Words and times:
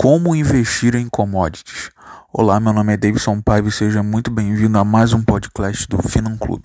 Como 0.00 0.36
investir 0.36 0.94
em 0.94 1.08
commodities? 1.08 1.90
Olá, 2.32 2.60
meu 2.60 2.72
nome 2.72 2.92
é 2.92 2.96
Davidson 2.96 3.40
Paiva 3.40 3.68
e 3.68 3.72
seja 3.72 4.00
muito 4.00 4.30
bem-vindo 4.30 4.78
a 4.78 4.84
mais 4.84 5.12
um 5.12 5.20
podcast 5.20 5.88
do 5.88 6.00
Finan 6.00 6.36
Club. 6.36 6.62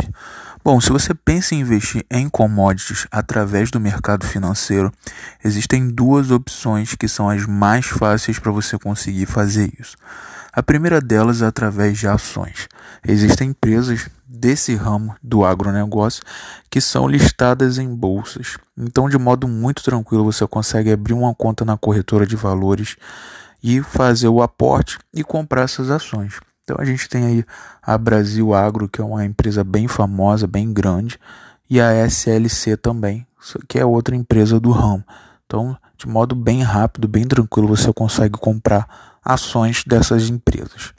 Bom, 0.63 0.79
se 0.79 0.91
você 0.91 1.15
pensa 1.15 1.55
em 1.55 1.61
investir 1.61 2.05
em 2.11 2.29
commodities 2.29 3.07
através 3.09 3.71
do 3.71 3.79
mercado 3.79 4.23
financeiro, 4.27 4.91
existem 5.43 5.89
duas 5.89 6.29
opções 6.29 6.93
que 6.93 7.07
são 7.07 7.27
as 7.27 7.47
mais 7.47 7.87
fáceis 7.87 8.37
para 8.37 8.51
você 8.51 8.77
conseguir 8.77 9.25
fazer 9.25 9.73
isso. 9.79 9.97
A 10.55 10.61
primeira 10.61 11.01
delas 11.01 11.41
é 11.41 11.47
através 11.47 11.97
de 11.97 12.07
ações. 12.07 12.67
Existem 13.03 13.49
empresas 13.49 14.07
desse 14.27 14.75
ramo 14.75 15.15
do 15.23 15.43
agronegócio 15.43 16.21
que 16.69 16.79
são 16.79 17.07
listadas 17.07 17.79
em 17.79 17.87
bolsas. 17.87 18.59
Então, 18.77 19.09
de 19.09 19.17
modo 19.17 19.47
muito 19.47 19.81
tranquilo, 19.81 20.23
você 20.23 20.45
consegue 20.45 20.91
abrir 20.91 21.13
uma 21.13 21.33
conta 21.33 21.65
na 21.65 21.75
corretora 21.75 22.27
de 22.27 22.35
valores 22.35 22.95
e 23.63 23.81
fazer 23.81 24.27
o 24.27 24.43
aporte 24.43 24.99
e 25.11 25.23
comprar 25.23 25.63
essas 25.63 25.89
ações. 25.89 26.39
Então, 26.63 26.77
a 26.79 26.85
gente 26.85 27.09
tem 27.09 27.25
aí 27.25 27.45
a 27.81 27.97
Brasil 27.97 28.53
Agro, 28.53 28.87
que 28.87 29.01
é 29.01 29.03
uma 29.03 29.25
empresa 29.25 29.63
bem 29.63 29.87
famosa, 29.87 30.45
bem 30.45 30.71
grande, 30.71 31.19
e 31.67 31.81
a 31.81 32.05
SLC 32.05 32.77
também, 32.77 33.25
que 33.67 33.79
é 33.79 33.85
outra 33.85 34.15
empresa 34.15 34.59
do 34.59 34.69
ramo. 34.69 35.03
Então, 35.47 35.75
de 35.97 36.07
modo 36.07 36.35
bem 36.35 36.61
rápido, 36.61 37.07
bem 37.07 37.25
tranquilo, 37.25 37.67
você 37.67 37.91
consegue 37.91 38.37
comprar 38.37 39.12
ações 39.23 39.83
dessas 39.85 40.29
empresas. 40.29 40.93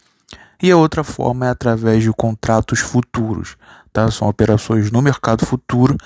E 0.62 0.70
a 0.70 0.76
outra 0.76 1.04
forma 1.04 1.46
é 1.46 1.50
através 1.50 2.02
de 2.02 2.12
contratos 2.12 2.80
futuros, 2.80 3.56
tá? 3.92 4.10
São 4.10 4.28
operações 4.28 4.90
no 4.90 5.02
mercado 5.02 5.44
futuro. 5.44 5.96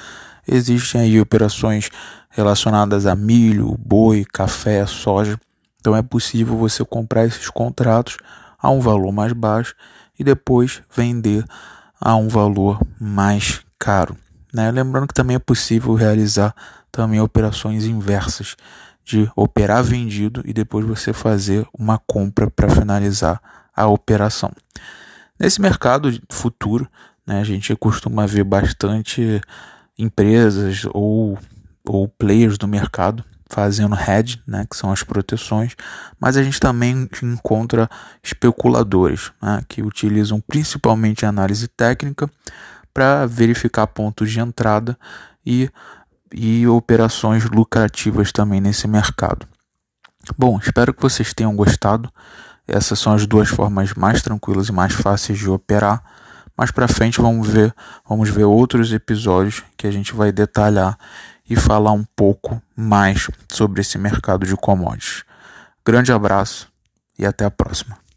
Existem 0.46 1.02
aí 1.02 1.20
operações 1.20 1.90
relacionadas 2.30 3.06
a 3.06 3.14
milho, 3.14 3.76
boi, 3.78 4.24
café, 4.24 4.84
soja. 4.86 5.38
Então 5.80 5.94
é 5.94 6.02
possível 6.02 6.56
você 6.56 6.84
comprar 6.84 7.26
esses 7.26 7.48
contratos 7.48 8.16
a 8.58 8.70
um 8.70 8.80
valor 8.80 9.12
mais 9.12 9.32
baixo 9.32 9.74
e 10.18 10.24
depois 10.24 10.82
vender 10.94 11.44
a 12.00 12.16
um 12.16 12.28
valor 12.28 12.80
mais 13.00 13.60
caro. 13.78 14.16
Né? 14.52 14.70
Lembrando 14.70 15.06
que 15.06 15.14
também 15.14 15.36
é 15.36 15.38
possível 15.40 15.94
realizar 15.94 16.54
também 16.90 17.20
operações 17.20 17.84
inversas 17.84 18.56
de 19.08 19.26
operar 19.34 19.82
vendido 19.82 20.42
e 20.44 20.52
depois 20.52 20.84
você 20.84 21.14
fazer 21.14 21.66
uma 21.72 21.98
compra 21.98 22.50
para 22.50 22.68
finalizar 22.68 23.40
a 23.74 23.86
operação. 23.86 24.52
Nesse 25.40 25.62
mercado 25.62 26.10
futuro, 26.28 26.86
né, 27.26 27.40
a 27.40 27.44
gente 27.44 27.74
costuma 27.74 28.26
ver 28.26 28.44
bastante 28.44 29.40
empresas 29.98 30.84
ou, 30.92 31.38
ou 31.86 32.06
players 32.06 32.58
do 32.58 32.68
mercado 32.68 33.24
fazendo 33.48 33.96
hedge, 33.96 34.42
né, 34.46 34.66
que 34.70 34.76
são 34.76 34.92
as 34.92 35.02
proteções, 35.02 35.74
mas 36.20 36.36
a 36.36 36.42
gente 36.42 36.60
também 36.60 37.08
encontra 37.22 37.88
especuladores 38.22 39.32
né, 39.40 39.62
que 39.66 39.80
utilizam 39.80 40.38
principalmente 40.38 41.24
análise 41.24 41.66
técnica 41.66 42.28
para 42.92 43.24
verificar 43.24 43.86
pontos 43.86 44.30
de 44.30 44.38
entrada 44.38 44.98
e 45.46 45.70
e 46.32 46.66
operações 46.66 47.44
lucrativas 47.44 48.32
também 48.32 48.60
nesse 48.60 48.86
mercado. 48.86 49.46
Bom, 50.36 50.58
espero 50.58 50.92
que 50.92 51.02
vocês 51.02 51.32
tenham 51.32 51.54
gostado. 51.54 52.12
Essas 52.66 52.98
são 52.98 53.14
as 53.14 53.26
duas 53.26 53.48
formas 53.48 53.94
mais 53.94 54.20
tranquilas 54.20 54.68
e 54.68 54.72
mais 54.72 54.92
fáceis 54.92 55.38
de 55.38 55.48
operar. 55.48 56.02
Mais 56.56 56.70
para 56.70 56.88
frente 56.88 57.20
vamos 57.20 57.48
ver, 57.48 57.74
vamos 58.06 58.28
ver 58.28 58.44
outros 58.44 58.92
episódios 58.92 59.62
que 59.76 59.86
a 59.86 59.90
gente 59.90 60.12
vai 60.12 60.32
detalhar 60.32 60.98
e 61.48 61.56
falar 61.56 61.92
um 61.92 62.04
pouco 62.16 62.60
mais 62.76 63.30
sobre 63.48 63.80
esse 63.80 63.96
mercado 63.96 64.44
de 64.44 64.56
commodities. 64.56 65.24
Grande 65.84 66.12
abraço 66.12 66.68
e 67.18 67.24
até 67.24 67.44
a 67.44 67.50
próxima. 67.50 68.07